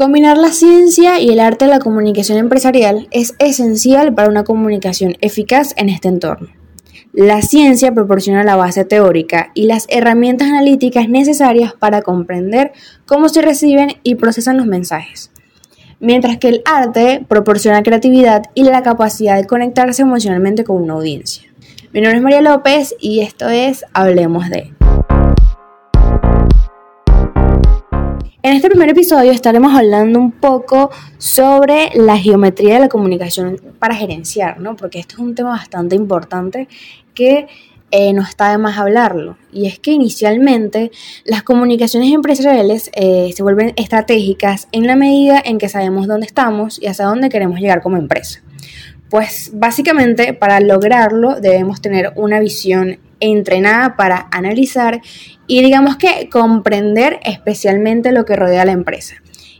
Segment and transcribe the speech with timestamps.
[0.00, 5.18] Combinar la ciencia y el arte de la comunicación empresarial es esencial para una comunicación
[5.20, 6.48] eficaz en este entorno.
[7.12, 12.72] La ciencia proporciona la base teórica y las herramientas analíticas necesarias para comprender
[13.04, 15.32] cómo se reciben y procesan los mensajes,
[16.00, 21.52] mientras que el arte proporciona creatividad y la capacidad de conectarse emocionalmente con una audiencia.
[21.92, 24.72] Mi nombre es María López y esto es Hablemos de.
[28.42, 33.94] En este primer episodio estaremos hablando un poco sobre la geometría de la comunicación para
[33.94, 34.76] gerenciar, ¿no?
[34.76, 36.66] Porque esto es un tema bastante importante
[37.12, 37.48] que
[37.90, 39.36] eh, no está de más hablarlo.
[39.52, 40.90] Y es que inicialmente
[41.26, 46.80] las comunicaciones empresariales eh, se vuelven estratégicas en la medida en que sabemos dónde estamos
[46.80, 48.40] y hacia dónde queremos llegar como empresa.
[49.10, 55.00] Pues básicamente para lograrlo debemos tener una visión entrenada para analizar
[55.46, 59.16] y digamos que comprender especialmente lo que rodea a la empresa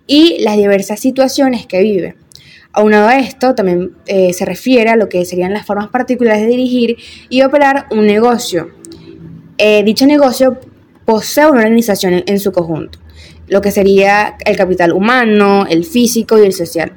[0.07, 2.17] y las diversas situaciones que vive.
[2.73, 6.49] Aunado a esto, también eh, se refiere a lo que serían las formas particulares de
[6.49, 6.97] dirigir
[7.29, 8.71] y operar un negocio.
[9.59, 10.59] Eh, dicho negocio
[11.05, 12.99] posee una organización en su conjunto,
[13.49, 16.93] lo que sería el capital humano, el físico y el social.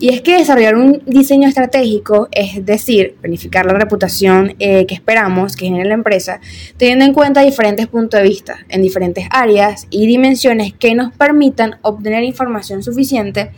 [0.00, 5.56] Y es que desarrollar un diseño estratégico, es decir, planificar la reputación eh, que esperamos
[5.56, 6.40] que genere la empresa,
[6.78, 11.76] teniendo en cuenta diferentes puntos de vista en diferentes áreas y dimensiones que nos permitan
[11.82, 13.50] obtener información suficiente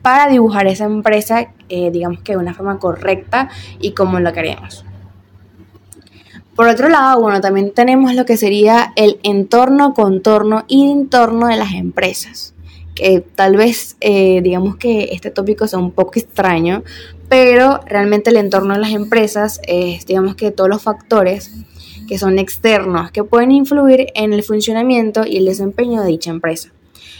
[0.00, 4.86] para dibujar esa empresa, eh, digamos que de una forma correcta y como la queremos.
[6.56, 11.58] Por otro lado, bueno, también tenemos lo que sería el entorno, contorno y entorno de
[11.58, 12.54] las empresas
[13.34, 16.82] tal vez eh, digamos que este tópico sea un poco extraño,
[17.28, 21.52] pero realmente el entorno de las empresas es digamos que todos los factores
[22.08, 26.72] que son externos que pueden influir en el funcionamiento y el desempeño de dicha empresa.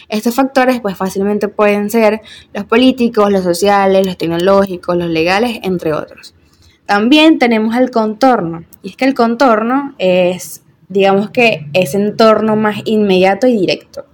[0.08, 2.20] Estos factores pues fácilmente pueden ser
[2.52, 6.34] los políticos, los sociales, los tecnológicos, los legales, entre otros.
[6.84, 12.80] También tenemos el contorno, y es que el contorno es, digamos que, ese entorno más
[12.84, 14.06] inmediato y directo.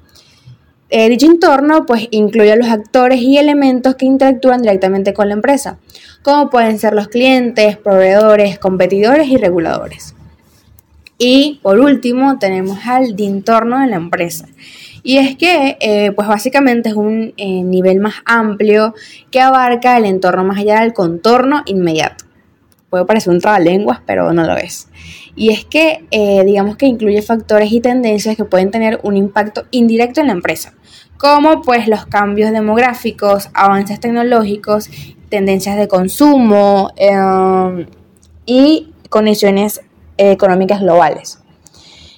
[0.91, 5.79] Dicho entorno pues incluye a los actores y elementos que interactúan directamente con la empresa,
[6.23, 10.15] como pueden ser los clientes, proveedores, competidores y reguladores.
[11.19, 14.47] Y por último tenemos al entorno de la empresa.
[15.03, 18.93] Y es que, eh, pues básicamente es un eh, nivel más amplio
[19.31, 22.26] que abarca el entorno más allá del contorno inmediato.
[22.91, 24.89] Puede parecer un trabalenguas, pero no lo es.
[25.35, 26.07] Y es que,
[26.47, 30.73] digamos que incluye factores y tendencias que pueden tener un impacto indirecto en la empresa,
[31.19, 34.89] como pues los cambios demográficos, avances tecnológicos,
[35.29, 37.87] tendencias de consumo em,
[38.47, 39.83] y condiciones
[40.17, 41.41] económicas globales.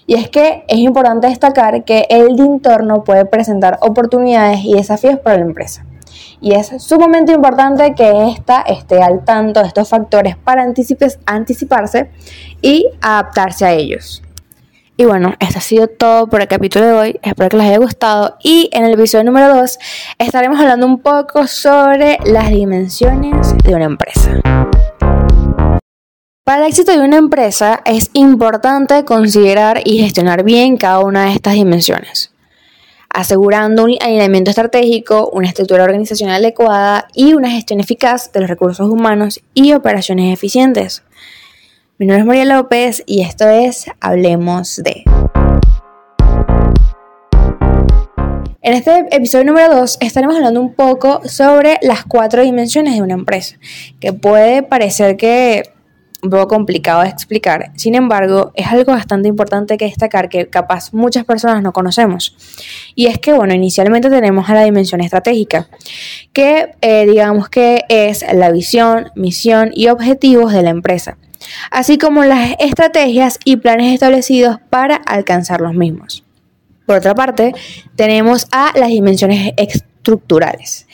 [0.06, 5.36] Y es que es importante destacar que el entorno puede presentar oportunidades y desafíos para
[5.36, 5.84] la empresa.
[6.41, 10.62] Y es sumamente importante que ésta esté al tanto de estos factores para
[11.26, 12.10] anticiparse
[12.62, 14.22] y adaptarse a ellos.
[14.97, 17.21] Y bueno, esto ha sido todo por el capítulo de hoy.
[17.22, 18.37] Espero que les haya gustado.
[18.43, 19.78] Y en el episodio número 2
[20.19, 24.41] estaremos hablando un poco sobre las dimensiones de una empresa.
[26.44, 31.32] Para el éxito de una empresa es importante considerar y gestionar bien cada una de
[31.32, 32.32] estas dimensiones,
[33.10, 38.88] asegurando un alineamiento estratégico, una estructura organizacional adecuada y una gestión eficaz de los recursos
[38.88, 41.02] humanos y operaciones eficientes.
[41.98, 45.04] Mi nombre es María López y esto es Hablemos de.
[48.60, 53.14] En este episodio número 2 estaremos hablando un poco sobre las cuatro dimensiones de una
[53.14, 53.56] empresa,
[53.98, 55.72] que puede parecer que
[56.22, 57.70] un poco complicado de explicar.
[57.76, 62.36] Sin embargo, es algo bastante importante que destacar que capaz muchas personas no conocemos.
[62.94, 65.68] Y es que, bueno, inicialmente tenemos a la dimensión estratégica,
[66.32, 71.16] que eh, digamos que es la visión, misión y objetivos de la empresa
[71.70, 76.24] así como las estrategias y planes establecidos para alcanzar los mismos.
[76.86, 77.54] Por otra parte,
[77.96, 80.86] tenemos a las dimensiones estructurales,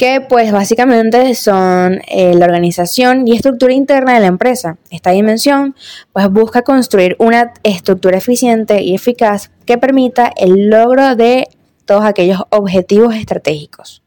[0.00, 4.78] que pues básicamente son eh, la organización y estructura interna de la empresa.
[4.90, 5.76] Esta dimensión
[6.14, 11.48] pues busca construir una estructura eficiente y eficaz que permita el logro de
[11.84, 14.02] todos aquellos objetivos estratégicos.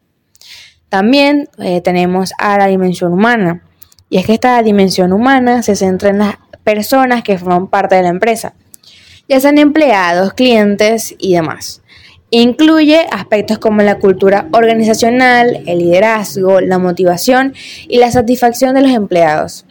[0.89, 3.61] También eh, tenemos a la dimensión humana,
[4.09, 8.01] y es que esta dimensión humana se centra en las personas que forman parte de
[8.01, 8.55] la empresa,
[9.29, 11.82] ya sean empleados, clientes y demás.
[12.35, 17.53] Incluye aspectos como la cultura organizacional, el liderazgo, la motivación
[17.87, 19.67] y la satisfacción de los empleados.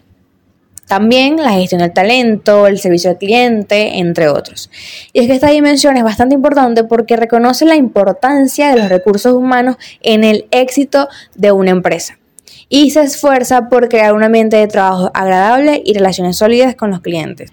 [0.86, 4.70] También la gestión del talento, el servicio al cliente, entre otros.
[5.12, 9.32] Y es que esta dimensión es bastante importante porque reconoce la importancia de los recursos
[9.32, 12.20] humanos en el éxito de una empresa
[12.68, 17.00] y se esfuerza por crear un ambiente de trabajo agradable y relaciones sólidas con los
[17.00, 17.50] clientes.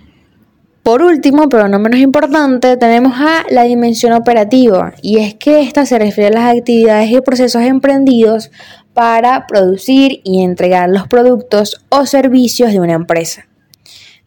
[0.84, 5.86] Por último, pero no menos importante, tenemos a la dimensión operativa y es que esta
[5.86, 8.50] se refiere a las actividades y procesos emprendidos
[8.94, 13.46] para producir y entregar los productos o servicios de una empresa.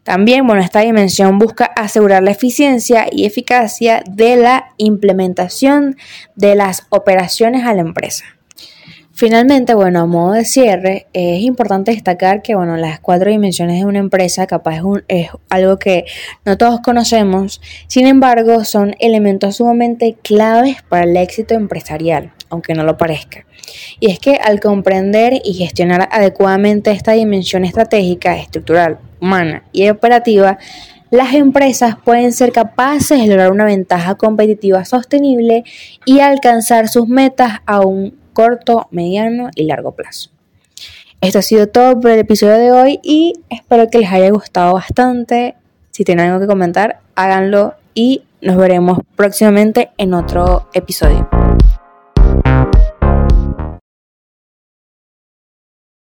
[0.03, 5.95] También, bueno, esta dimensión busca asegurar la eficiencia y eficacia de la implementación
[6.35, 8.25] de las operaciones a la empresa.
[9.15, 13.85] Finalmente, bueno, a modo de cierre, es importante destacar que, bueno, las cuatro dimensiones de
[13.85, 16.05] una empresa capaz es, es, algo que
[16.45, 22.83] no todos conocemos, sin embargo, son elementos sumamente claves para el éxito empresarial, aunque no
[22.83, 23.45] lo parezca.
[23.99, 30.57] Y es que al comprender y gestionar adecuadamente esta dimensión estratégica, estructural, humana y operativa,
[31.11, 35.63] las empresas pueden ser capaces de lograr una ventaja competitiva sostenible
[36.03, 40.29] y alcanzar sus metas a un corto, mediano y largo plazo.
[41.21, 44.73] Esto ha sido todo por el episodio de hoy y espero que les haya gustado
[44.73, 45.55] bastante.
[45.91, 51.29] Si tienen algo que comentar, háganlo y nos veremos próximamente en otro episodio.